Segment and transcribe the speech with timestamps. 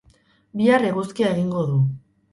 [0.61, 1.79] Bihar eguzkia egingo du.